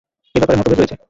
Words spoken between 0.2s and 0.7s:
এ ব্যাপারে